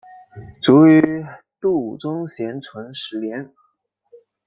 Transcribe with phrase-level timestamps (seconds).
[0.63, 1.23] 卒于
[1.59, 3.53] 度宗咸淳十年。